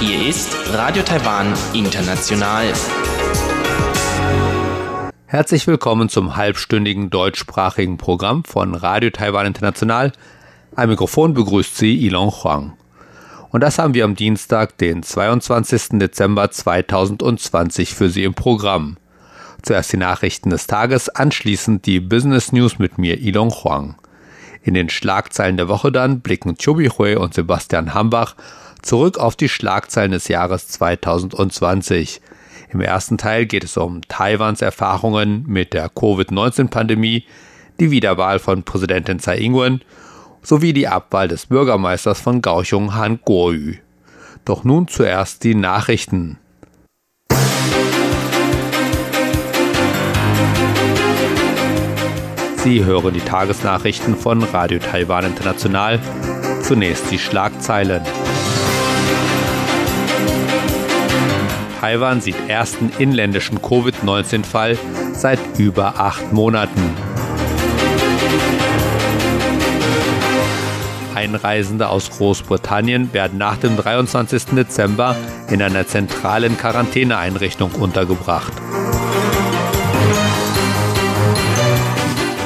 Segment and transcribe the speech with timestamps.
[0.00, 2.72] Hier ist Radio Taiwan International.
[5.26, 10.12] Herzlich willkommen zum halbstündigen deutschsprachigen Programm von Radio Taiwan International.
[10.74, 12.72] Am Mikrofon begrüßt Sie Ilon Huang.
[13.50, 15.98] Und das haben wir am Dienstag, den 22.
[15.98, 18.96] Dezember 2020 für Sie im Programm.
[19.64, 23.94] Zuerst die Nachrichten des Tages, anschließend die Business News mit mir, Ilong Huang.
[24.62, 28.34] In den Schlagzeilen der Woche dann blicken Chobi Hui und Sebastian Hambach
[28.82, 32.20] zurück auf die Schlagzeilen des Jahres 2020.
[32.74, 37.24] Im ersten Teil geht es um Taiwans Erfahrungen mit der Covid-19-Pandemie,
[37.80, 39.80] die Wiederwahl von Präsidentin Tsai Ing-wen
[40.42, 43.76] sowie die Abwahl des Bürgermeisters von Kaohsiung Han Kuo-yu.
[44.44, 46.38] Doch nun zuerst die Nachrichten.
[52.64, 56.00] Sie hören die Tagesnachrichten von Radio Taiwan International.
[56.62, 58.02] Zunächst die Schlagzeilen.
[61.78, 64.78] Taiwan sieht ersten inländischen Covid-19-Fall
[65.12, 66.80] seit über acht Monaten.
[71.14, 74.54] Einreisende aus Großbritannien werden nach dem 23.
[74.56, 75.16] Dezember
[75.50, 78.54] in einer zentralen Quarantäneeinrichtung untergebracht.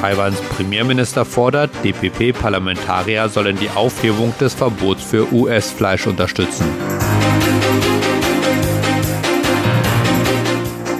[0.00, 6.66] Taiwans Premierminister fordert, DPP-Parlamentarier sollen die Aufhebung des Verbots für US-Fleisch unterstützen.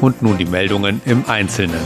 [0.00, 1.80] Und nun die Meldungen im Einzelnen.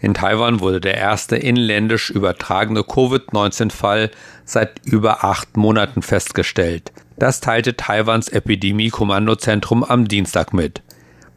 [0.00, 4.10] In Taiwan wurde der erste inländisch übertragene Covid-19-Fall
[4.44, 6.90] seit über acht Monaten festgestellt.
[7.18, 10.82] Das teilte Taiwans Epidemie-Kommandozentrum am Dienstag mit.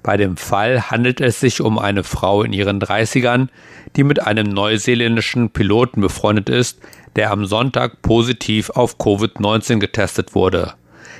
[0.01, 3.47] Bei dem Fall handelt es sich um eine Frau in ihren 30ern,
[3.95, 6.79] die mit einem neuseeländischen Piloten befreundet ist,
[7.15, 10.73] der am Sonntag positiv auf Covid-19 getestet wurde.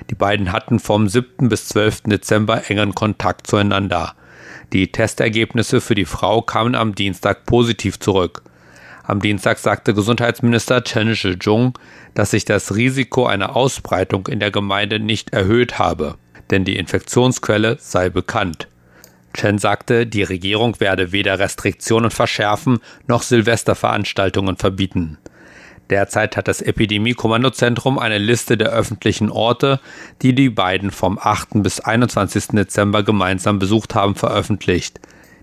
[0.09, 1.50] Die beiden hatten vom 7.
[1.50, 2.03] bis 12.
[2.03, 4.16] Dezember engen Kontakt zueinander.
[4.73, 8.41] Die Testergebnisse für die Frau kamen am Dienstag positiv zurück.
[9.03, 11.78] Am Dienstag sagte Gesundheitsminister Chen Shih-chung,
[12.16, 16.16] dass sich das Risiko einer Ausbreitung in der Gemeinde nicht erhöht habe,
[16.50, 18.67] denn die Infektionsquelle sei bekannt.
[19.35, 25.17] Chen sagte, die Regierung werde weder Restriktionen verschärfen noch Silvesterveranstaltungen verbieten.
[25.90, 29.80] Derzeit hat das Epidemie-Kommandozentrum eine Liste der öffentlichen Orte,
[30.22, 31.62] die die beiden vom 8.
[31.64, 32.48] bis 21.
[32.48, 35.00] Dezember gemeinsam besucht haben, veröffentlicht.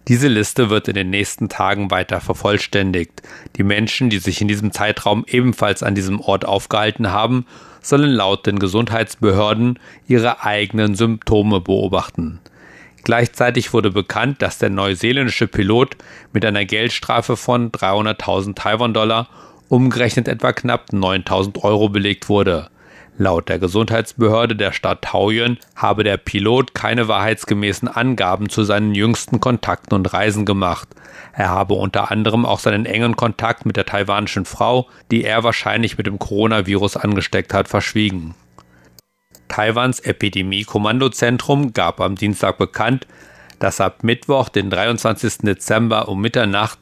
[0.09, 3.23] Diese Liste wird in den nächsten Tagen weiter vervollständigt.
[3.56, 7.47] Die Menschen, die sich in diesem Zeitraum ebenfalls an diesem Ort aufgehalten haben,
[7.83, 9.78] sollen laut den Gesundheitsbehörden
[10.09, 12.41] ihre eigenen Symptome beobachten.
[13.05, 15.97] Gleichzeitig wurde bekannt, dass der neuseeländische Pilot
[16.33, 19.28] mit einer Geldstrafe von 300.000 Taiwan-Dollar
[19.70, 22.69] umgerechnet etwa knapp 9000 Euro belegt wurde.
[23.16, 29.41] Laut der Gesundheitsbehörde der Stadt Taoyuan habe der Pilot keine wahrheitsgemäßen Angaben zu seinen jüngsten
[29.41, 30.88] Kontakten und Reisen gemacht.
[31.34, 35.98] Er habe unter anderem auch seinen engen Kontakt mit der taiwanischen Frau, die er wahrscheinlich
[35.98, 38.34] mit dem Coronavirus angesteckt hat, verschwiegen.
[39.48, 43.06] Taiwans Epidemie-Kommandozentrum gab am Dienstag bekannt,
[43.59, 45.38] dass ab Mittwoch, den 23.
[45.42, 46.78] Dezember um Mitternacht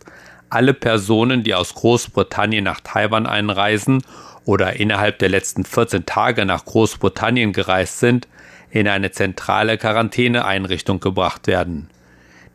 [0.50, 4.03] alle Personen, die aus Großbritannien nach Taiwan einreisen
[4.44, 8.28] oder innerhalb der letzten 14 Tage nach Großbritannien gereist sind,
[8.70, 11.88] in eine zentrale Quarantäneeinrichtung gebracht werden.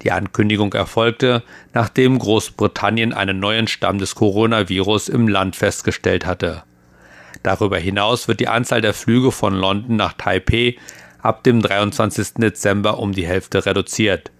[0.01, 1.43] Die Ankündigung erfolgte,
[1.73, 6.63] nachdem Großbritannien einen neuen Stamm des Coronavirus im Land festgestellt hatte.
[7.41, 10.75] Darüber hinaus wird die Anzahl der Flüge von London nach Taipeh
[11.21, 12.35] ab dem 23.
[12.35, 14.31] Dezember um die Hälfte reduziert.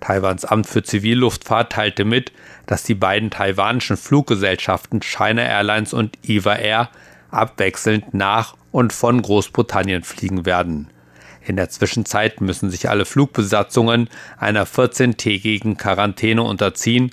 [0.00, 2.32] Taiwans Amt für Zivilluftfahrt teilte mit,
[2.66, 6.90] dass die beiden taiwanischen Fluggesellschaften China Airlines und EVA Air
[7.30, 10.88] abwechselnd nach und von Großbritannien fliegen werden.
[11.44, 17.10] In der Zwischenzeit müssen sich alle Flugbesatzungen einer 14-tägigen Quarantäne unterziehen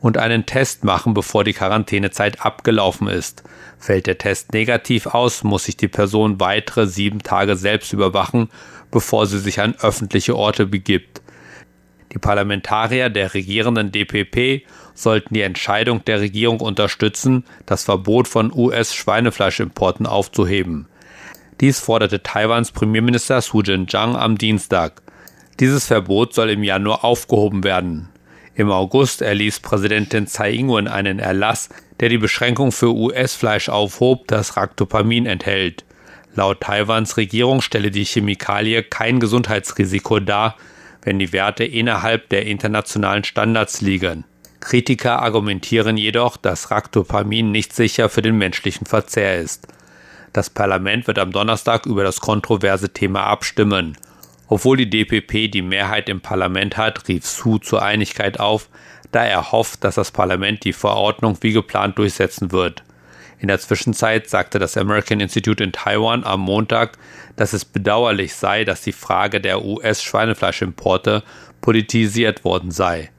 [0.00, 3.42] und einen Test machen, bevor die Quarantänezeit abgelaufen ist.
[3.78, 8.50] Fällt der Test negativ aus, muss sich die Person weitere sieben Tage selbst überwachen,
[8.90, 11.22] bevor sie sich an öffentliche Orte begibt.
[12.12, 20.06] Die Parlamentarier der regierenden DPP sollten die Entscheidung der Regierung unterstützen, das Verbot von US-Schweinefleischimporten
[20.06, 20.86] aufzuheben.
[21.60, 25.02] Dies forderte Taiwans Premierminister Su Jin-chang am Dienstag.
[25.58, 28.10] Dieses Verbot soll im Januar aufgehoben werden.
[28.54, 31.68] Im August erließ Präsidentin Tsai Ing-wen einen Erlass,
[32.00, 35.84] der die Beschränkung für US-Fleisch aufhob, das Ractopamin enthält.
[36.34, 40.56] Laut Taiwans Regierung stelle die Chemikalie kein Gesundheitsrisiko dar,
[41.06, 44.24] wenn die Werte innerhalb der internationalen Standards liegen.
[44.58, 49.68] Kritiker argumentieren jedoch, dass Ractopamin nicht sicher für den menschlichen Verzehr ist.
[50.32, 53.96] Das Parlament wird am Donnerstag über das kontroverse Thema abstimmen.
[54.48, 58.68] Obwohl die DPP die Mehrheit im Parlament hat, rief Su zur Einigkeit auf,
[59.12, 62.82] da er hofft, dass das Parlament die Verordnung wie geplant durchsetzen wird.
[63.38, 66.96] In der Zwischenzeit sagte das American Institute in Taiwan am Montag,
[67.36, 71.22] dass es bedauerlich sei, dass die Frage der US-Schweinefleischimporte
[71.60, 73.10] politisiert worden sei.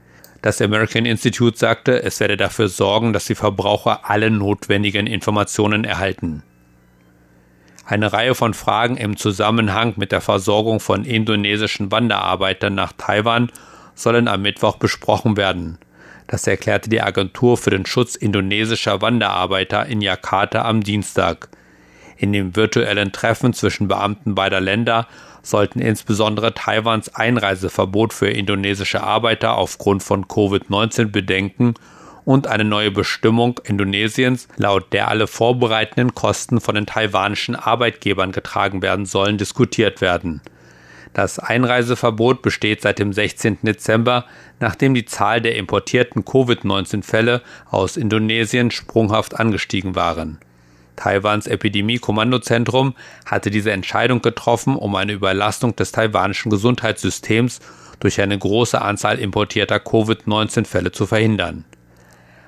[0.41, 6.43] Das American Institute sagte, es werde dafür sorgen, dass die Verbraucher alle notwendigen Informationen erhalten.
[7.85, 13.51] Eine Reihe von Fragen im Zusammenhang mit der Versorgung von indonesischen Wanderarbeitern nach Taiwan
[13.95, 15.77] sollen am Mittwoch besprochen werden.
[16.27, 21.50] Das erklärte die Agentur für den Schutz indonesischer Wanderarbeiter in Jakarta am Dienstag.
[22.18, 25.07] In dem virtuellen Treffen zwischen Beamten beider Länder
[25.41, 31.75] sollten insbesondere Taiwans Einreiseverbot für indonesische Arbeiter aufgrund von Covid-19 Bedenken
[32.25, 38.81] und eine neue Bestimmung Indonesiens, laut der alle vorbereitenden Kosten von den taiwanischen Arbeitgebern getragen
[38.81, 40.41] werden sollen, diskutiert werden.
[41.17, 43.57] Das Einreiseverbot besteht seit dem 16.
[43.63, 44.25] Dezember,
[44.59, 47.41] nachdem die Zahl der importierten Covid-19-Fälle
[47.71, 50.37] aus Indonesien sprunghaft angestiegen waren.
[50.95, 52.93] Taiwans Epidemie-Kommandozentrum
[53.25, 57.61] hatte diese Entscheidung getroffen, um eine Überlastung des taiwanischen Gesundheitssystems
[57.99, 61.65] durch eine große Anzahl importierter Covid-19-Fälle zu verhindern.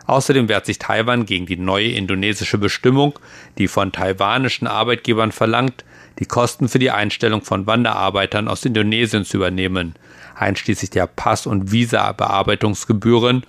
[0.05, 3.17] Außerdem wehrt sich Taiwan gegen die neue indonesische Bestimmung,
[3.57, 5.83] die von taiwanischen Arbeitgebern verlangt,
[6.19, 9.95] die Kosten für die Einstellung von Wanderarbeitern aus Indonesien zu übernehmen,
[10.35, 13.43] einschließlich der Pass- und Visa-Bearbeitungsgebühren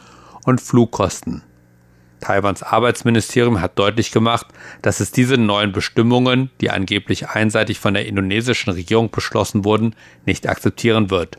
[0.45, 1.43] und Flugkosten.
[2.21, 4.47] Taiwans Arbeitsministerium hat deutlich gemacht,
[4.83, 9.95] dass es diese neuen Bestimmungen, die angeblich einseitig von der indonesischen Regierung beschlossen wurden,
[10.27, 11.39] nicht akzeptieren wird.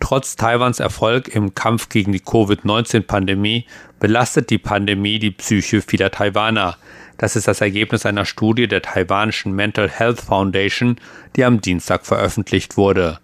[0.00, 3.66] Trotz Taiwans Erfolg im Kampf gegen die Covid-19-Pandemie
[3.98, 6.76] belastet die Pandemie die Psyche vieler Taiwaner,
[7.18, 10.96] das ist das Ergebnis einer Studie der taiwanischen Mental Health Foundation,
[11.36, 13.18] die am Dienstag veröffentlicht wurde.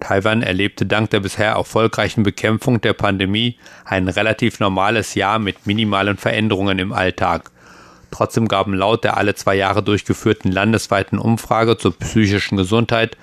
[0.00, 6.16] Taiwan erlebte dank der bisher erfolgreichen Bekämpfung der Pandemie ein relativ normales Jahr mit minimalen
[6.16, 7.50] Veränderungen im Alltag.
[8.10, 13.16] Trotzdem gaben laut der alle zwei Jahre durchgeführten landesweiten Umfrage zur psychischen Gesundheit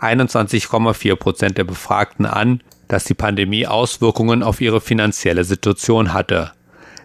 [0.00, 6.52] 21,4 Prozent der Befragten an, dass die Pandemie Auswirkungen auf ihre finanzielle Situation hatte.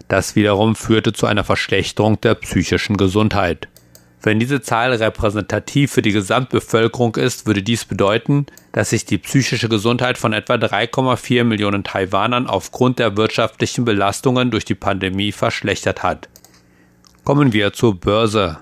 [0.10, 3.70] Das wiederum führte zu einer Verschlechterung der psychischen Gesundheit.
[4.22, 9.70] Wenn diese Zahl repräsentativ für die Gesamtbevölkerung ist, würde dies bedeuten, dass sich die psychische
[9.70, 16.28] Gesundheit von etwa 3,4 Millionen Taiwanern aufgrund der wirtschaftlichen Belastungen durch die Pandemie verschlechtert hat.
[17.24, 18.58] Kommen wir zur Börse.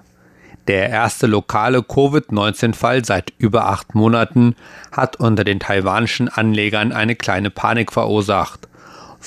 [0.68, 4.54] Der erste lokale Covid-19-Fall seit über acht Monaten
[4.92, 8.67] hat unter den taiwanischen Anlegern eine kleine Panik verursacht.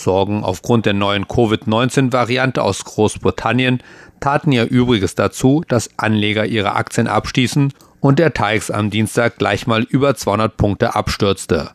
[0.02, 3.82] Sorgen aufgrund der neuen Covid-19-Variante aus Großbritannien
[4.20, 9.67] taten ihr Übriges dazu, dass Anleger ihre Aktien abstießen und der TAIX am Dienstag gleich
[9.67, 11.70] mal über 200 Punkte abstürzte.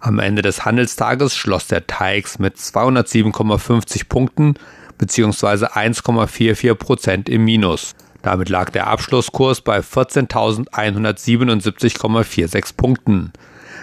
[0.00, 4.54] Am Ende des Handelstages schloss der TAIX mit 207,50 Punkten
[4.98, 5.66] bzw.
[5.66, 7.94] 1,44 Prozent im Minus.
[8.22, 13.32] Damit lag der Abschlusskurs bei 14.177,46 Punkten.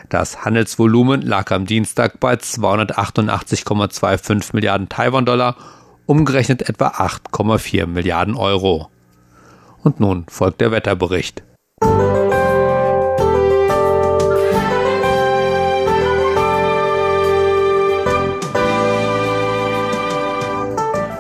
[0.10, 5.58] Das Handelsvolumen lag am Dienstag bei 288,25 Milliarden Taiwan-Dollar,
[6.06, 8.90] umgerechnet etwa 8,4 Milliarden Euro.
[9.84, 11.44] Und nun folgt der Wetterbericht.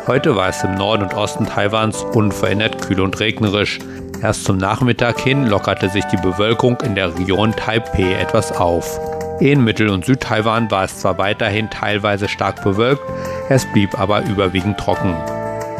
[0.07, 3.79] Heute war es im Norden und Osten Taiwans unverändert kühl und regnerisch.
[4.21, 8.99] Erst zum Nachmittag hin lockerte sich die Bewölkung in der Region Taipei etwas auf.
[9.39, 13.03] In Mittel- und Südtaiwan war es zwar weiterhin teilweise stark bewölkt,
[13.49, 15.15] es blieb aber überwiegend trocken.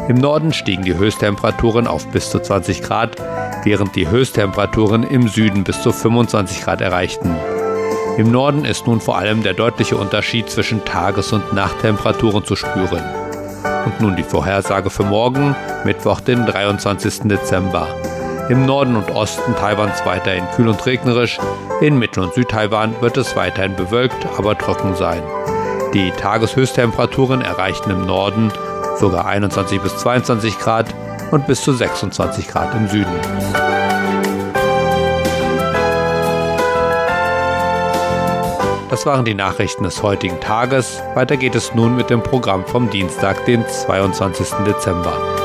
[0.08, 3.16] Im Norden stiegen die Höchsttemperaturen auf bis zu 20 Grad,
[3.64, 7.34] während die Höchsttemperaturen im Süden bis zu 25 Grad erreichten.
[8.16, 13.02] Im Norden ist nun vor allem der deutliche Unterschied zwischen Tages- und Nachttemperaturen zu spüren.
[13.84, 17.28] Und nun die Vorhersage für morgen, Mittwoch, den 23.
[17.28, 17.88] Dezember.
[18.48, 21.38] Im Norden und Osten Taiwans weiterhin kühl und regnerisch.
[21.82, 25.22] In Mittel- und Südtaiwan wird es weiterhin bewölkt, aber trocken sein.
[25.92, 28.50] Die Tageshöchsttemperaturen erreichten im Norden
[28.98, 30.86] sogar 21 bis 22 Grad
[31.30, 33.12] und bis zu 26 Grad im Süden.
[38.88, 41.02] Das waren die Nachrichten des heutigen Tages.
[41.14, 44.64] Weiter geht es nun mit dem Programm vom Dienstag, den 22.
[44.66, 45.37] Dezember.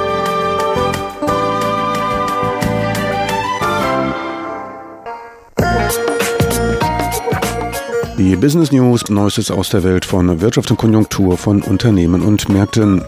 [8.25, 13.03] Die Business News, Neuestes aus der Welt von Wirtschaft und Konjunktur von Unternehmen und Märkten.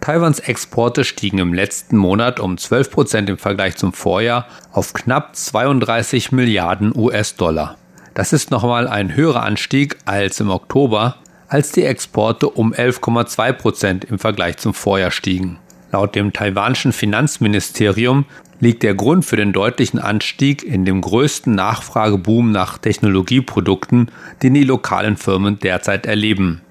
[0.00, 5.36] Taiwans Exporte stiegen im letzten Monat um 12 Prozent im Vergleich zum Vorjahr auf knapp
[5.36, 7.76] 32 Milliarden US-Dollar.
[8.14, 11.16] Das ist nochmal ein höherer Anstieg als im Oktober,
[11.48, 15.58] als die Exporte um 11,2 Prozent im Vergleich zum Vorjahr stiegen.
[15.92, 18.24] Laut dem taiwanischen Finanzministerium
[18.60, 24.10] liegt der Grund für den deutlichen Anstieg in dem größten Nachfrageboom nach Technologieprodukten,
[24.42, 26.62] den die lokalen Firmen derzeit erleben.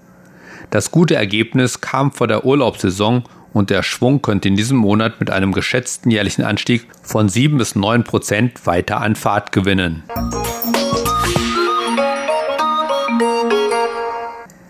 [0.71, 3.23] Das gute Ergebnis kam vor der Urlaubssaison
[3.53, 7.75] und der Schwung könnte in diesem Monat mit einem geschätzten jährlichen Anstieg von 7 bis
[7.75, 10.03] 9 Prozent weiter an Fahrt gewinnen.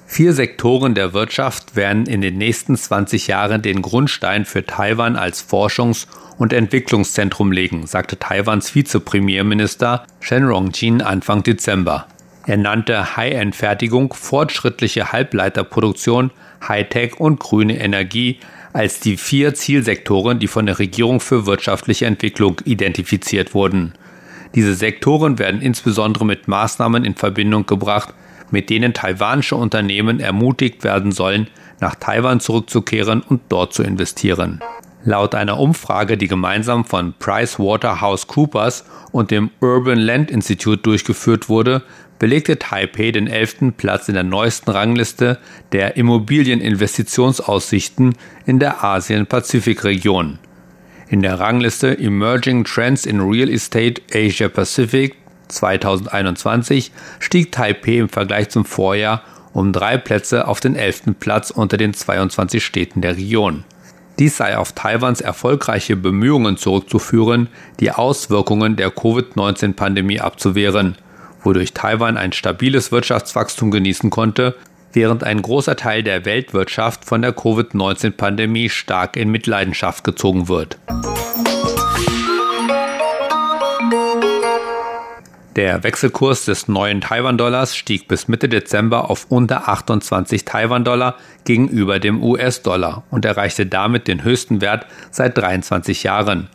[0.05, 5.45] Vier Sektoren der Wirtschaft werden in den nächsten 20 Jahren den Grundstein für Taiwan als
[5.45, 12.07] Forschungs- und Entwicklungszentrum legen, sagte Taiwans Vizepremierminister Shen Rongjin Anfang Dezember.
[12.47, 16.31] Er nannte High-End-Fertigung, fortschrittliche Halbleiterproduktion,
[16.67, 18.39] Hightech und grüne Energie
[18.73, 23.93] als die vier Zielsektoren, die von der Regierung für wirtschaftliche Entwicklung identifiziert wurden.
[24.53, 28.13] Diese Sektoren werden insbesondere mit Maßnahmen in Verbindung gebracht,
[28.51, 31.47] mit denen taiwanische Unternehmen ermutigt werden sollen,
[31.79, 34.61] nach Taiwan zurückzukehren und dort zu investieren.
[35.07, 41.83] Laut einer Umfrage, die gemeinsam von PricewaterhouseCoopers und dem Urban Land Institute durchgeführt wurde,
[42.17, 45.37] belegte Taipei den elften Platz in der neuesten Rangliste
[45.73, 48.15] der Immobilieninvestitionsaussichten
[48.47, 50.39] in der Asien-Pazifik-Region.
[51.07, 55.17] In der Rangliste Emerging Trends in Real Estate Asia Pacific
[55.49, 59.21] 2021 stieg Taipei im Vergleich zum Vorjahr
[59.53, 63.65] um drei Plätze auf den elften Platz unter den 22 Städten der Region.
[64.19, 70.97] Dies sei auf Taiwans erfolgreiche Bemühungen zurückzuführen, die Auswirkungen der Covid-19-Pandemie abzuwehren
[71.45, 74.55] wodurch Taiwan ein stabiles Wirtschaftswachstum genießen konnte,
[74.91, 80.77] während ein großer Teil der Weltwirtschaft von der Covid-19-Pandemie stark in Mitleidenschaft gezogen wird.
[85.55, 92.21] Der Wechselkurs des neuen Taiwan-Dollars stieg bis Mitte Dezember auf unter 28 Taiwan-Dollar gegenüber dem
[92.21, 96.49] US-Dollar und erreichte damit den höchsten Wert seit 23 Jahren.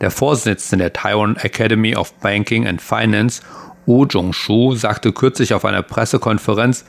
[0.00, 3.40] Der Vorsitzende der Taiwan Academy of Banking and Finance
[3.86, 6.84] Oh Jong-shu sagte kürzlich auf einer Pressekonferenz,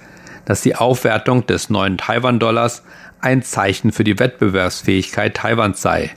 [0.46, 2.82] dass die Aufwertung des neuen Taiwan-Dollars
[3.20, 6.10] ein Zeichen für die Wettbewerbsfähigkeit Taiwans sei.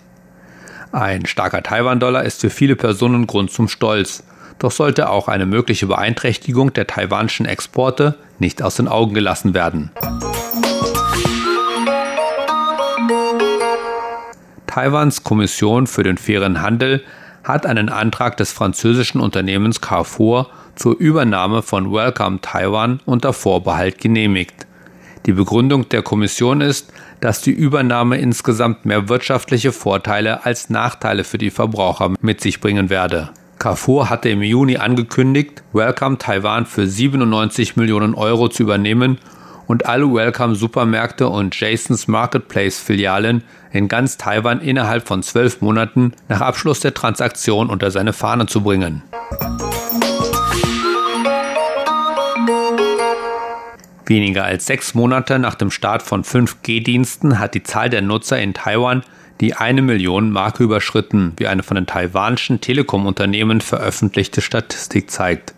[0.90, 4.24] Ein starker Taiwan-Dollar ist für viele Personen Grund zum Stolz,
[4.58, 9.90] doch sollte auch eine mögliche Beeinträchtigung der taiwanischen Exporte nicht aus den Augen gelassen werden.
[14.66, 17.04] Taiwans Kommission für den fairen Handel
[17.44, 24.66] hat einen Antrag des französischen Unternehmens Carrefour zur Übernahme von Welcome Taiwan unter Vorbehalt genehmigt.
[25.26, 31.38] Die Begründung der Kommission ist, dass die Übernahme insgesamt mehr wirtschaftliche Vorteile als Nachteile für
[31.38, 33.30] die Verbraucher mit sich bringen werde.
[33.64, 39.16] Carrefour hatte im Juni angekündigt, Welcome Taiwan für 97 Millionen Euro zu übernehmen
[39.66, 43.42] und alle Welcome Supermärkte und Jasons Marketplace Filialen
[43.72, 48.60] in ganz Taiwan innerhalb von zwölf Monaten nach Abschluss der Transaktion unter seine Fahne zu
[48.60, 49.02] bringen.
[54.04, 58.52] Weniger als sechs Monate nach dem Start von 5G-Diensten hat die Zahl der Nutzer in
[58.52, 59.04] Taiwan
[59.40, 65.54] die eine Million Marke überschritten, wie eine von den taiwanischen Telekom-Unternehmen veröffentlichte Statistik zeigt.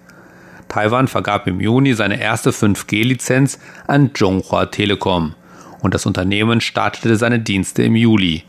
[0.69, 5.35] Taiwan vergab im Juni seine erste 5G-Lizenz an Zhonghua Telekom
[5.81, 8.43] und das Unternehmen startete seine Dienste im Juli.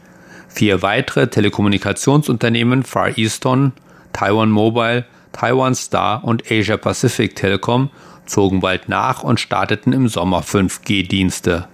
[0.47, 3.73] Vier weitere Telekommunikationsunternehmen Far Eastern,
[4.13, 7.89] Taiwan Mobile, Taiwan Star und Asia Pacific Telecom
[8.25, 11.67] zogen bald nach und starteten im Sommer 5G-Dienste.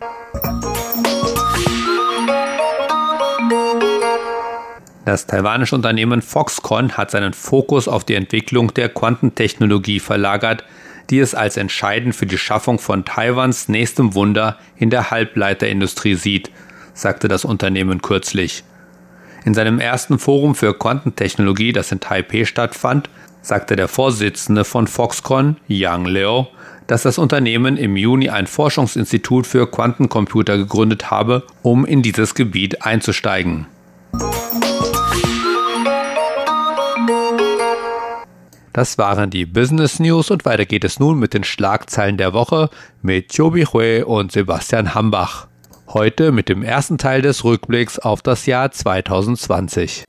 [5.05, 10.63] Das taiwanische Unternehmen Foxconn hat seinen Fokus auf die Entwicklung der Quantentechnologie verlagert,
[11.09, 16.51] die es als entscheidend für die Schaffung von Taiwans nächstem Wunder in der Halbleiterindustrie sieht,
[16.93, 18.63] sagte das Unternehmen kürzlich.
[19.43, 23.09] In seinem ersten Forum für Quantentechnologie, das in Taipei stattfand,
[23.41, 26.47] sagte der Vorsitzende von Foxconn, Yang Leo,
[26.87, 32.85] dass das Unternehmen im Juni ein Forschungsinstitut für Quantencomputer gegründet habe, um in dieses Gebiet
[32.85, 33.67] einzusteigen.
[38.73, 42.71] Das waren die Business News und weiter geht es nun mit den Schlagzeilen der Woche
[43.03, 45.45] mit Chobi Hui und Sebastian Hambach.
[45.89, 50.05] Heute mit dem ersten Teil des Rückblicks auf das Jahr 2020.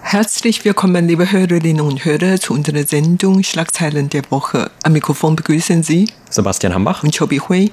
[0.00, 4.70] Herzlich willkommen, liebe Hörerinnen und Hörer, zu unserer Sendung Schlagzeilen der Woche.
[4.82, 7.70] Am Mikrofon begrüßen Sie Sebastian Hambach und Chobi Hui.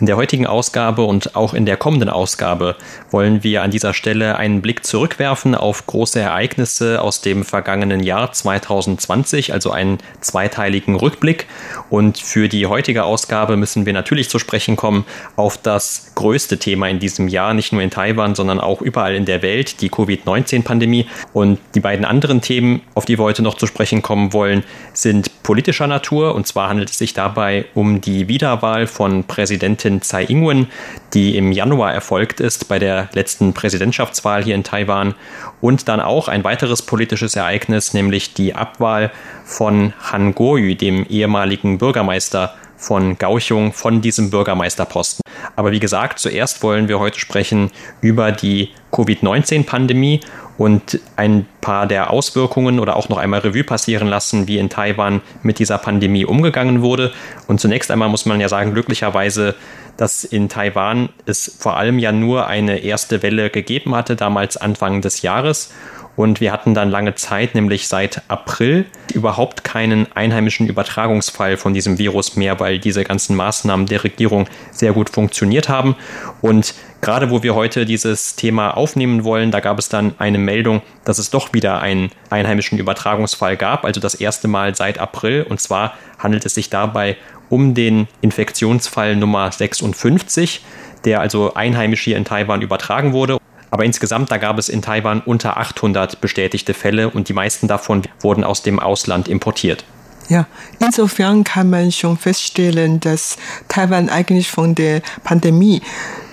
[0.00, 2.76] In der heutigen Ausgabe und auch in der kommenden Ausgabe
[3.10, 8.32] wollen wir an dieser Stelle einen Blick zurückwerfen auf große Ereignisse aus dem vergangenen Jahr
[8.32, 11.46] 2020, also einen zweiteiligen Rückblick.
[11.90, 15.04] Und für die heutige Ausgabe müssen wir natürlich zu sprechen kommen
[15.36, 19.24] auf das größte Thema in diesem Jahr, nicht nur in Taiwan, sondern auch überall in
[19.24, 21.06] der Welt, die Covid-19-Pandemie.
[21.32, 25.42] Und die beiden anderen Themen, auf die wir heute noch zu sprechen kommen wollen, sind
[25.42, 26.34] politischer Natur.
[26.34, 30.66] Und zwar handelt es sich dabei um die Wiederwahl von Präsidentin Tsai Ing-wen,
[31.14, 35.14] die im Januar erfolgt ist bei der letzten Präsidentschaftswahl hier in Taiwan.
[35.60, 39.10] Und dann auch ein weiteres politisches Ereignis, nämlich die Abwahl
[39.44, 45.20] von Han Kuo-yu, dem ehemaligen Bürgermeister von Gauchung, von diesem Bürgermeisterposten.
[45.56, 47.70] Aber wie gesagt, zuerst wollen wir heute sprechen
[48.00, 50.20] über die Covid-19-Pandemie
[50.56, 55.20] und ein paar der Auswirkungen oder auch noch einmal Revue passieren lassen, wie in Taiwan
[55.42, 57.12] mit dieser Pandemie umgegangen wurde.
[57.46, 59.54] Und zunächst einmal muss man ja sagen, glücklicherweise,
[59.96, 65.00] dass in Taiwan es vor allem ja nur eine erste Welle gegeben hatte, damals Anfang
[65.00, 65.72] des Jahres.
[66.18, 71.96] Und wir hatten dann lange Zeit, nämlich seit April, überhaupt keinen einheimischen Übertragungsfall von diesem
[71.96, 75.94] Virus mehr, weil diese ganzen Maßnahmen der Regierung sehr gut funktioniert haben.
[76.40, 80.82] Und gerade wo wir heute dieses Thema aufnehmen wollen, da gab es dann eine Meldung,
[81.04, 85.46] dass es doch wieder einen einheimischen Übertragungsfall gab, also das erste Mal seit April.
[85.48, 87.16] Und zwar handelt es sich dabei
[87.48, 90.64] um den Infektionsfall Nummer 56,
[91.04, 93.38] der also einheimisch hier in Taiwan übertragen wurde.
[93.70, 98.02] Aber insgesamt, da gab es in Taiwan unter 800 bestätigte Fälle und die meisten davon
[98.20, 99.84] wurden aus dem Ausland importiert.
[100.28, 100.46] Ja,
[100.78, 105.80] insofern kann man schon feststellen, dass Taiwan eigentlich von der Pandemie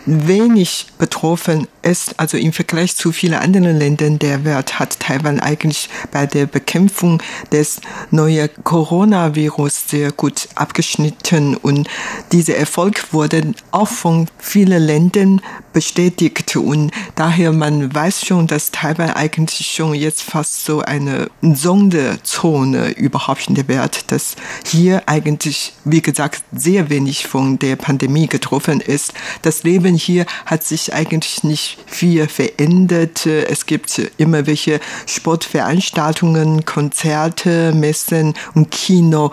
[0.05, 5.89] wenig betroffen ist, also im Vergleich zu vielen anderen Ländern der Welt, hat Taiwan eigentlich
[6.11, 11.87] bei der Bekämpfung des neuen Coronavirus sehr gut abgeschnitten und
[12.31, 15.41] dieser Erfolg wurde auch von vielen Ländern
[15.73, 22.91] bestätigt und daher man weiß schon, dass Taiwan eigentlich schon jetzt fast so eine Sonderzone
[22.91, 28.79] überhaupt in der Welt, dass hier eigentlich, wie gesagt, sehr wenig von der Pandemie getroffen
[28.79, 29.13] ist.
[29.41, 33.25] Das Leben hier hat sich eigentlich nicht viel verändert.
[33.25, 39.31] Es gibt immer welche Sportveranstaltungen, Konzerte, Messen und Kino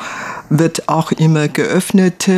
[0.49, 2.29] wird auch immer geöffnet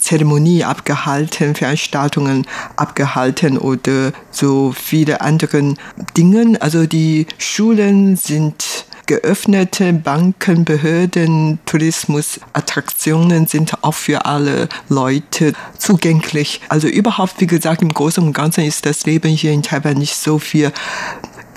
[0.00, 5.74] Zeremonie abgehalten, Veranstaltungen abgehalten oder so viele andere
[6.16, 6.56] Dinge.
[6.60, 16.60] Also die Schulen sind geöffnete Banken, Behörden, Tourismusattraktionen sind auch für alle Leute zugänglich.
[16.68, 20.14] Also überhaupt, wie gesagt, im Großen und Ganzen ist das Leben hier in Taiwan nicht
[20.14, 20.72] so viel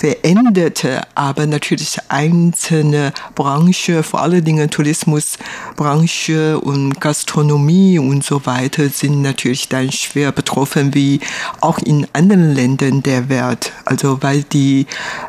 [0.01, 9.21] veränderte, aber natürlich einzelne Branchen, vor allen Dingen Tourismusbranche und Gastronomie und so weiter, sind
[9.21, 11.19] natürlich dann schwer betroffen, wie
[11.59, 13.73] auch in anderen Ländern der Welt.
[13.85, 14.87] Also weil die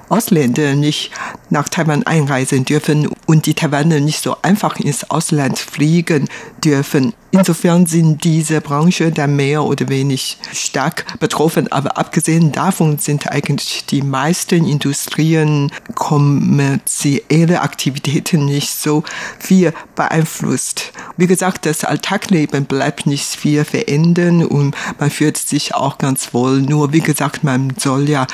[0.09, 1.11] Ausländer nicht
[1.51, 6.31] nach Taiwan einreisen dürfen und die Taiwaner nicht so einfach ins Ausland fliegen
[6.65, 7.13] dürfen.
[7.35, 11.73] Insofern sind diese Branchen dann mehr oder weniger stark betroffen.
[11.73, 19.03] Aber abgesehen davon sind eigentlich die meisten Industrien kommerzielle Aktivitäten nicht so
[19.39, 20.93] viel beeinflusst.
[21.17, 26.61] Wie gesagt, das Alltagleben bleibt nicht viel verändern und man fühlt sich auch ganz wohl.
[26.61, 28.27] Nur wie gesagt, man soll ja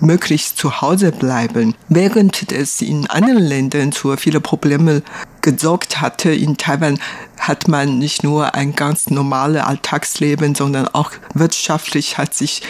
[0.00, 1.74] möglichst zu Hause bleiben.
[1.88, 5.02] Während es in anderen Ländern zu vielen Problemen
[5.44, 6.98] gesorgt hatte, in Taiwan
[7.38, 12.62] hat man nicht nur ein ganz normales Alltagsleben, sondern auch wirtschaftlich hat sich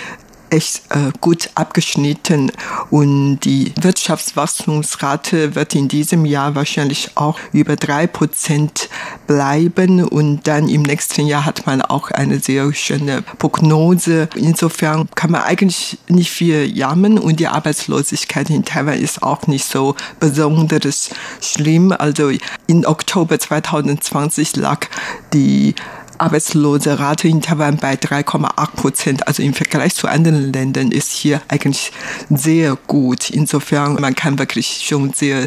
[0.50, 2.52] echt äh, gut abgeschnitten
[2.90, 8.88] und die Wirtschaftswachstumsrate wird in diesem Jahr wahrscheinlich auch über drei Prozent
[9.26, 14.28] bleiben und dann im nächsten Jahr hat man auch eine sehr schöne Prognose.
[14.34, 19.66] Insofern kann man eigentlich nicht viel jammern und die Arbeitslosigkeit in Taiwan ist auch nicht
[19.66, 21.92] so besonders schlimm.
[21.92, 22.30] Also
[22.66, 24.86] in Oktober 2020 lag
[25.32, 25.74] die
[26.18, 29.26] arbeitslose Rate in Taiwan bei 3,8 Prozent.
[29.26, 31.92] Also im Vergleich zu anderen Ländern ist hier eigentlich
[32.30, 33.30] sehr gut.
[33.30, 35.46] Insofern, man kann wirklich schon sehr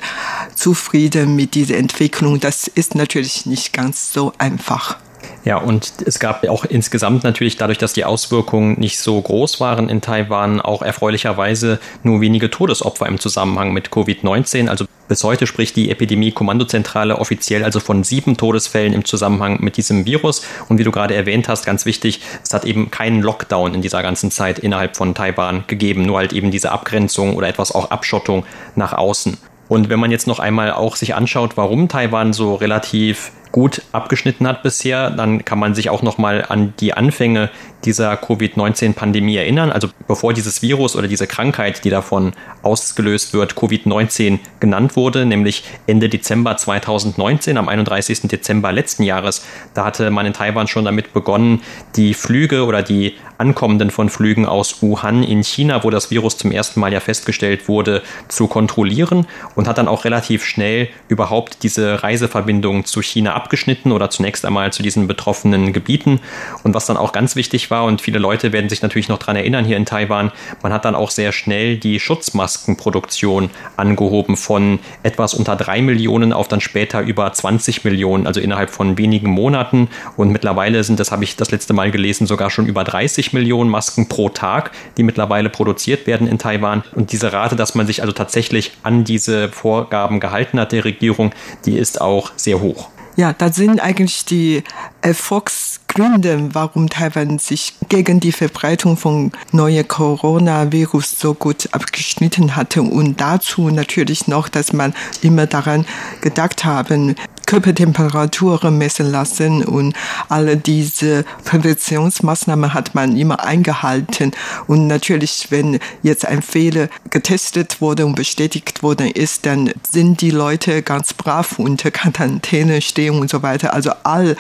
[0.56, 2.40] zufrieden mit dieser Entwicklung.
[2.40, 4.98] Das ist natürlich nicht ganz so einfach.
[5.44, 9.90] Ja, und es gab auch insgesamt natürlich dadurch, dass die Auswirkungen nicht so groß waren
[9.90, 14.68] in Taiwan, auch erfreulicherweise nur wenige Todesopfer im Zusammenhang mit Covid-19.
[14.68, 20.06] Also bis heute spricht die Epidemie-Kommandozentrale offiziell also von sieben Todesfällen im Zusammenhang mit diesem
[20.06, 20.46] Virus.
[20.68, 24.04] Und wie du gerade erwähnt hast, ganz wichtig, es hat eben keinen Lockdown in dieser
[24.04, 28.46] ganzen Zeit innerhalb von Taiwan gegeben, nur halt eben diese Abgrenzung oder etwas auch Abschottung
[28.76, 29.38] nach außen.
[29.70, 34.48] Und wenn man jetzt noch einmal auch sich anschaut, warum Taiwan so relativ gut abgeschnitten
[34.48, 37.50] hat bisher, dann kann man sich auch noch mal an die Anfänge
[37.86, 39.72] dieser Covid-19-Pandemie erinnern.
[39.72, 42.34] Also bevor dieses Virus oder diese Krankheit, die davon
[42.64, 48.22] ausgelöst wird, Covid-19 genannt wurde, nämlich Ende Dezember 2019, am 31.
[48.24, 51.62] Dezember letzten Jahres, da hatte man in Taiwan schon damit begonnen,
[51.96, 56.52] die Flüge oder die Ankommenden von Flügen aus Wuhan in China, wo das Virus zum
[56.52, 62.02] ersten Mal ja festgestellt wurde, zu kontrollieren und hat dann auch relativ schnell überhaupt diese
[62.04, 66.20] Reiseverbindungen zu China abgeschnitten oder zunächst einmal zu diesen betroffenen Gebieten.
[66.64, 69.38] Und was dann auch ganz wichtig war, und viele Leute werden sich natürlich noch daran
[69.38, 70.32] erinnern hier in Taiwan,
[70.64, 76.48] man hat dann auch sehr schnell die Schutzmaskenproduktion angehoben von etwas unter drei Millionen auf
[76.48, 79.90] dann später über 20 Millionen, also innerhalb von wenigen Monaten.
[80.18, 83.70] Und mittlerweile sind, das habe ich das letzte Mal gelesen, sogar schon über 30 Millionen
[83.70, 86.84] Masken pro Tag, die mittlerweile produziert werden in Taiwan.
[86.96, 91.32] Und diese Rate, dass man sich also tatsächlich an diese Vorgaben gehalten hat der Regierung,
[91.66, 92.90] die ist auch sehr hoch.
[93.18, 94.64] Ja, da sind eigentlich die
[95.02, 102.84] Erfolgsgründe, warum Taiwan sich gegen die Verbreitung von neuen Coronavirus so gut abgeschnitten hatte.
[102.84, 105.88] Und dazu natürlich noch, dass man immer daran
[106.22, 107.16] gedacht haben,
[107.48, 109.96] Körpertemperatur messen lassen und
[110.30, 114.32] alle diese Präventionsmaßnahmen hat man immer eingehalten.
[114.68, 120.30] Und natürlich, wenn jetzt ein Fehler getestet wurde und bestätigt worden ist, dann sind die
[120.30, 123.74] Leute ganz brav unter Quarantäne stehen und so weiter.
[123.74, 124.36] Also all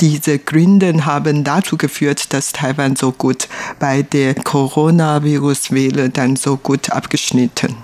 [0.00, 6.90] diese Gründe haben dazu geführt, dass Taiwan so gut bei der Coronavirus-Welle dann so gut
[6.90, 7.74] abgeschnitten.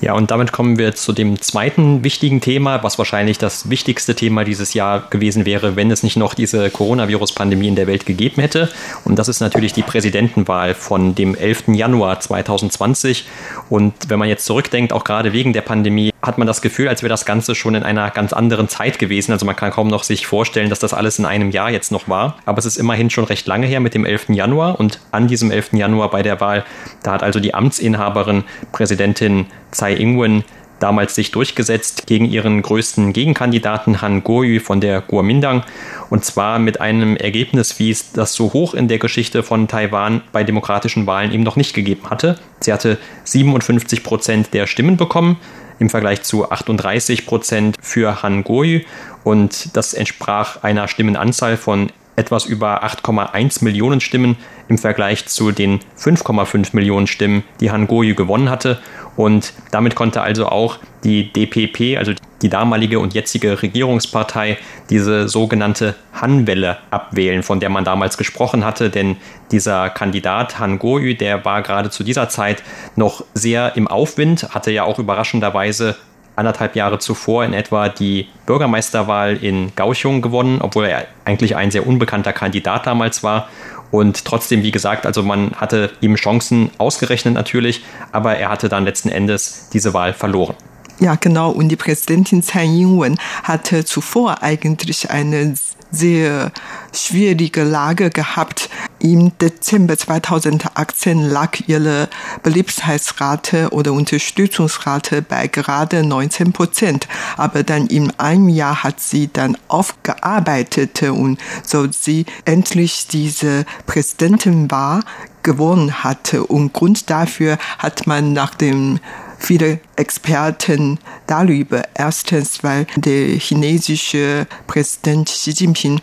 [0.00, 4.44] Ja, und damit kommen wir zu dem zweiten wichtigen Thema, was wahrscheinlich das wichtigste Thema
[4.44, 8.68] dieses Jahr gewesen wäre, wenn es nicht noch diese Coronavirus-Pandemie in der Welt gegeben hätte.
[9.04, 11.68] Und das ist natürlich die Präsidentenwahl von dem 11.
[11.68, 13.26] Januar 2020.
[13.70, 17.02] Und wenn man jetzt zurückdenkt, auch gerade wegen der Pandemie, hat man das Gefühl, als
[17.02, 19.32] wäre das Ganze schon in einer ganz anderen Zeit gewesen.
[19.32, 22.08] Also man kann kaum noch sich vorstellen, dass das alles in einem Jahr jetzt noch
[22.08, 22.36] war.
[22.44, 24.30] Aber es ist immerhin schon recht lange her mit dem 11.
[24.30, 24.78] Januar.
[24.78, 25.72] Und an diesem 11.
[25.72, 26.64] Januar bei der Wahl,
[27.02, 30.42] da hat also die Amtsinhaberin, Präsidentin Tsai Ing-wen,
[30.78, 35.64] damals sich durchgesetzt gegen ihren größten Gegenkandidaten Han Kuo-yu von der Kuomintang
[36.10, 40.22] und zwar mit einem Ergebnis, wie es das so hoch in der Geschichte von Taiwan
[40.32, 42.38] bei demokratischen Wahlen eben noch nicht gegeben hatte.
[42.60, 45.36] Sie hatte 57 Prozent der Stimmen bekommen
[45.78, 48.80] im Vergleich zu 38 Prozent für Han Kuo-yu
[49.24, 54.36] und das entsprach einer Stimmenanzahl von etwas über 8,1 Millionen Stimmen
[54.68, 58.78] im Vergleich zu den 5,5 Millionen Stimmen, die Han Goyu gewonnen hatte.
[59.16, 64.58] Und damit konnte also auch die DPP, also die damalige und jetzige Regierungspartei,
[64.90, 68.90] diese sogenannte Han-Welle abwählen, von der man damals gesprochen hatte.
[68.90, 69.16] Denn
[69.52, 72.62] dieser Kandidat Han Goyu, der war gerade zu dieser Zeit
[72.96, 75.96] noch sehr im Aufwind, hatte ja auch überraschenderweise
[76.36, 81.86] anderthalb Jahre zuvor in etwa die Bürgermeisterwahl in Kaohsiung gewonnen, obwohl er eigentlich ein sehr
[81.86, 83.48] unbekannter Kandidat damals war.
[83.90, 88.84] Und trotzdem, wie gesagt, also man hatte ihm Chancen ausgerechnet natürlich, aber er hatte dann
[88.84, 90.54] letzten Endes diese Wahl verloren.
[90.98, 91.50] Ja, genau.
[91.50, 95.54] Und die Präsidentin Tsai Ing-wen hatte zuvor eigentlich eine
[95.90, 96.52] sehr
[96.92, 98.70] schwierige Lage gehabt.
[98.98, 102.08] Im Dezember 2018 lag ihre
[102.42, 107.08] Beliebtheitsrate oder Unterstützungsrate bei gerade 19 Prozent.
[107.36, 114.70] Aber dann in einem Jahr hat sie dann aufgearbeitet und so sie endlich diese Präsidentin
[114.70, 115.04] war,
[115.42, 116.44] gewonnen hatte.
[116.44, 118.98] Und Grund dafür hat man nach dem
[119.38, 121.82] viele Experten darüber.
[121.94, 126.00] Erstens, weil der chinesische Präsident Xi Jinping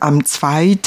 [0.00, 0.78] am 2.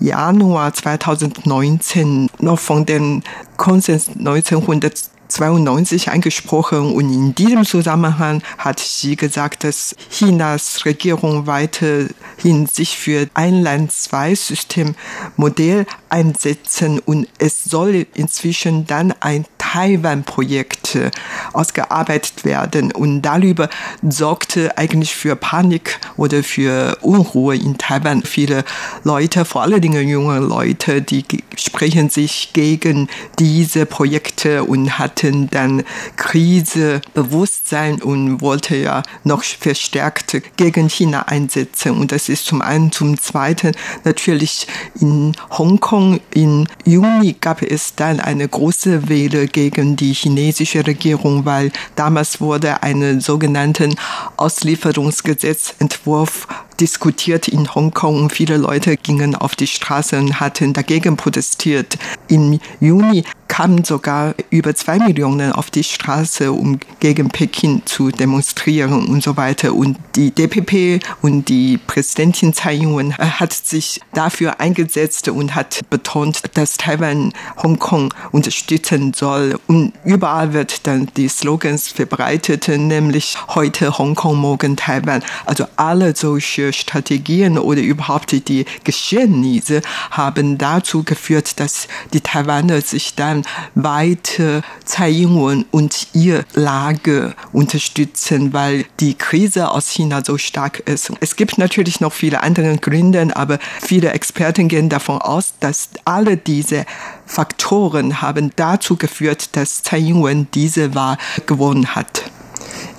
[0.00, 3.22] Januar 2019 noch von den
[3.56, 12.66] Konsens 1900 92 angesprochen und in diesem Zusammenhang hat sie gesagt, dass Chinas Regierung weiterhin
[12.66, 14.94] sich für ein Land zwei System
[15.36, 21.10] Modell einsetzen und es soll inzwischen dann ein Taiwan-Projekte
[21.52, 22.92] ausgearbeitet werden.
[22.92, 23.68] Und darüber
[24.08, 28.22] sorgte eigentlich für Panik oder für Unruhe in Taiwan.
[28.22, 28.64] Viele
[29.04, 31.24] Leute, vor allen Dingen junge Leute, die
[31.56, 35.82] sprechen sich gegen diese Projekte und hatten dann
[36.16, 41.98] Krisebewusstsein und wollte ja noch verstärkt gegen China einsetzen.
[41.98, 42.92] Und das ist zum einen.
[42.92, 43.72] Zum zweiten
[44.04, 44.68] natürlich
[45.00, 51.72] in Hongkong im Juni gab es dann eine große Welle gegen die chinesische Regierung, weil
[51.96, 53.96] damals wurde ein sogenannten
[54.36, 56.46] Auslieferungsgesetzentwurf
[56.80, 61.98] diskutiert in Hongkong und viele Leute gingen auf die Straße und hatten dagegen protestiert.
[62.28, 69.08] Im Juni kamen sogar über zwei Millionen auf die Straße, um gegen Peking zu demonstrieren
[69.08, 69.74] und so weiter.
[69.74, 76.42] Und die DPP und die Präsidentin Tsai Ing-wen hat sich dafür eingesetzt und hat betont,
[76.54, 79.58] dass Taiwan Hongkong unterstützen soll.
[79.66, 85.24] Und überall wird dann die Slogans verbreitet, nämlich heute Hongkong, morgen Taiwan.
[85.46, 93.14] Also alle solche Strategien oder überhaupt die Geschehnisse haben dazu geführt, dass die Taiwaner sich
[93.14, 100.80] dann weiter Tsai Ing-wen und ihr Lage unterstützen, weil die Krise aus China so stark
[100.80, 101.12] ist.
[101.20, 106.36] Es gibt natürlich noch viele andere Gründe, aber viele Experten gehen davon aus, dass alle
[106.36, 106.84] diese
[107.26, 112.30] Faktoren haben dazu geführt, dass Tsai Ing-wen diese Wahl gewonnen hat.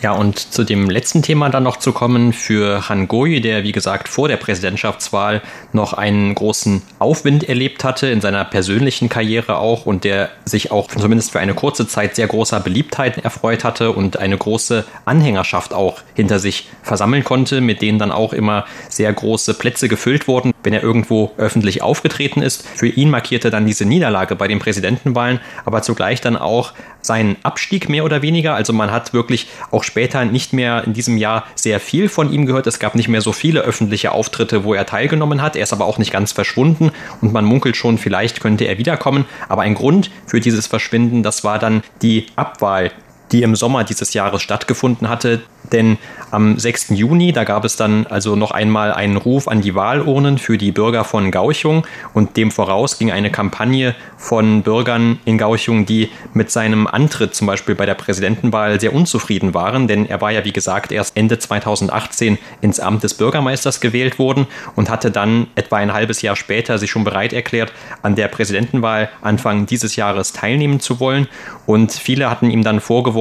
[0.02, 3.74] Ja, und zu dem letzten Thema dann noch zu kommen, für Han Goi, der wie
[3.74, 5.42] gesagt vor der Präsidentschaftswahl
[5.74, 10.88] noch einen großen Aufwind erlebt hatte, in seiner persönlichen Karriere auch und der sich auch
[10.88, 16.00] zumindest für eine kurze Zeit sehr großer Beliebtheit erfreut hatte und eine große Anhängerschaft auch
[16.14, 20.74] hinter sich versammeln konnte, mit denen dann auch immer sehr große Plätze gefüllt wurden, wenn
[20.74, 22.66] er irgendwo öffentlich aufgetreten ist.
[22.66, 26.72] Für ihn markierte dann diese Niederlage bei den Präsidentenwahlen, aber zugleich dann auch
[27.10, 28.54] seinen Abstieg mehr oder weniger.
[28.54, 32.46] Also man hat wirklich auch später nicht mehr in diesem Jahr sehr viel von ihm
[32.46, 32.68] gehört.
[32.68, 35.56] Es gab nicht mehr so viele öffentliche Auftritte, wo er teilgenommen hat.
[35.56, 36.92] Er ist aber auch nicht ganz verschwunden
[37.22, 39.26] und man munkelt schon, vielleicht könnte er wiederkommen.
[39.48, 42.92] Aber ein Grund für dieses Verschwinden, das war dann die Abwahl
[43.32, 45.42] die im Sommer dieses Jahres stattgefunden hatte.
[45.72, 45.98] Denn
[46.32, 46.90] am 6.
[46.90, 50.72] Juni, da gab es dann also noch einmal einen Ruf an die Wahlurnen für die
[50.72, 56.50] Bürger von Gauchung und dem voraus ging eine Kampagne von Bürgern in Gauchung, die mit
[56.50, 60.54] seinem Antritt zum Beispiel bei der Präsidentenwahl sehr unzufrieden waren, denn er war ja wie
[60.54, 65.94] gesagt erst Ende 2018 ins Amt des Bürgermeisters gewählt worden und hatte dann etwa ein
[65.94, 71.00] halbes Jahr später sich schon bereit erklärt, an der Präsidentenwahl Anfang dieses Jahres teilnehmen zu
[71.00, 71.28] wollen
[71.66, 73.19] und viele hatten ihm dann vorgeworfen,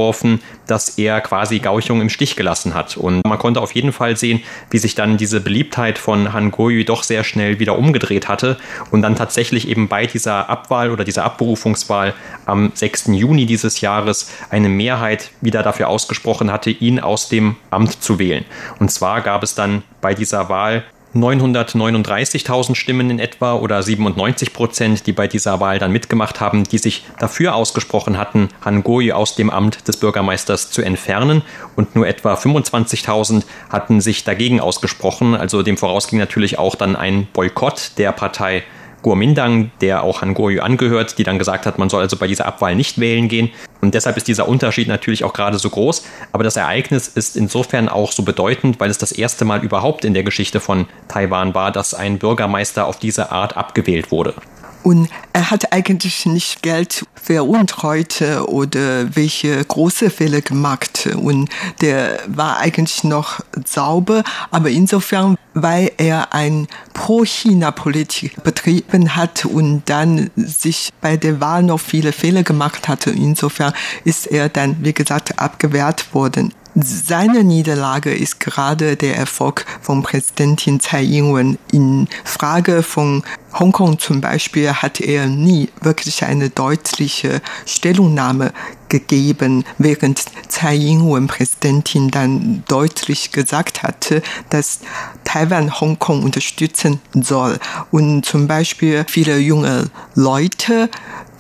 [0.67, 2.97] dass er quasi Gauchung im Stich gelassen hat.
[2.97, 6.85] Und man konnte auf jeden Fall sehen, wie sich dann diese Beliebtheit von Han Goyu
[6.85, 8.57] doch sehr schnell wieder umgedreht hatte
[8.91, 12.15] und dann tatsächlich eben bei dieser Abwahl oder dieser Abberufungswahl
[12.47, 13.09] am 6.
[13.09, 18.45] Juni dieses Jahres eine Mehrheit wieder dafür ausgesprochen hatte, ihn aus dem Amt zu wählen.
[18.79, 20.85] Und zwar gab es dann bei dieser Wahl
[21.15, 26.79] 939.000 Stimmen in etwa oder 97 Prozent, die bei dieser Wahl dann mitgemacht haben, die
[26.79, 31.43] sich dafür ausgesprochen hatten, Han Goi aus dem Amt des Bürgermeisters zu entfernen
[31.77, 35.35] und nur etwa 25.000 hatten sich dagegen ausgesprochen.
[35.35, 38.65] Also dem vorausging natürlich auch dann ein Boykott der Partei
[39.03, 42.47] Kuomintang, der auch Han Kuo-yu angehört, die dann gesagt hat, man soll also bei dieser
[42.47, 43.51] Abwahl nicht wählen gehen.
[43.81, 46.05] Und deshalb ist dieser Unterschied natürlich auch gerade so groß.
[46.33, 50.15] Aber das Ereignis ist insofern auch so bedeutend, weil es das erste Mal überhaupt in
[50.15, 54.35] der Geschichte von Taiwan war, dass ein Bürgermeister auf diese Art abgewählt wurde.
[54.83, 61.09] Und er hat eigentlich nicht Geld veruntreut oder welche große Fehler gemacht.
[61.15, 64.23] Und der war eigentlich noch sauber.
[64.51, 71.81] Aber insofern, weil er ein Pro-China-Politik betrieben hat und dann sich bei der Wahl noch
[71.81, 73.73] viele Fehler gemacht hatte, insofern
[74.05, 76.55] ist er dann, wie gesagt, abgewehrt worden.
[76.81, 81.59] Seine Niederlage ist gerade der Erfolg von Präsidentin Tsai Ing-wen.
[81.73, 88.53] In Frage von Hongkong zum Beispiel hat er nie wirklich eine deutliche Stellungnahme
[88.89, 94.79] gegeben, während Tsai Ing-wen Präsidentin dann deutlich gesagt hatte, dass
[95.25, 97.59] Taiwan Hongkong unterstützen soll.
[97.91, 100.91] Und zum Beispiel viele junge Leute,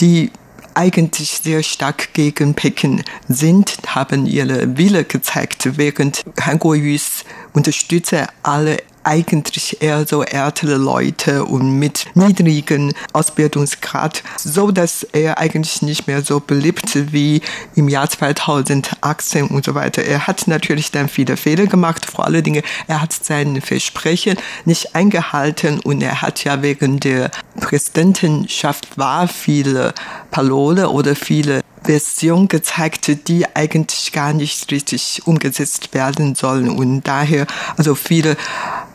[0.01, 0.33] die
[0.79, 8.77] eigentlich sehr stark gegen Peking sind, haben ihre Wille gezeigt, während Han Kuo-yus Unterstützer alle
[9.09, 16.21] eigentlich eher so ältere Leute und mit niedrigen Ausbildungsgrad, so dass er eigentlich nicht mehr
[16.21, 17.41] so beliebt wie
[17.75, 20.03] im Jahr 2018 und so weiter.
[20.03, 24.95] Er hat natürlich dann viele Fehler gemacht, vor allen Dingen, er hat sein Versprechen nicht
[24.95, 29.95] eingehalten und er hat ja wegen der Präsidentenschaft war viele
[30.31, 36.69] Parole oder viele Version gezeigt, die eigentlich gar nicht richtig umgesetzt werden sollen.
[36.69, 38.37] Und daher, also viele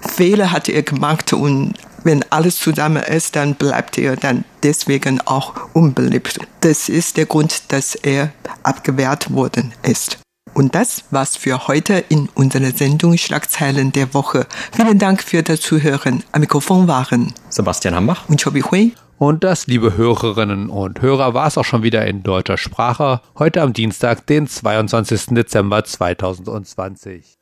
[0.08, 5.54] Fehler hat er gemacht und wenn alles zusammen ist, dann bleibt er dann deswegen auch
[5.74, 6.40] unbeliebt.
[6.62, 8.32] Das ist der Grund, dass er
[8.64, 10.18] abgewehrt worden ist.
[10.54, 14.46] Und das war's für heute in unserer Sendung Schlagzeilen der Woche.
[14.72, 16.24] Vielen Dank für das Zuhören.
[16.32, 18.94] Am Mikrofon waren Sebastian Hambach und Chobi Hui.
[19.18, 23.22] Und das, liebe Hörerinnen und Hörer, war es auch schon wieder in deutscher Sprache.
[23.40, 25.28] Heute am Dienstag, den 22.
[25.28, 27.38] Dezember 2020.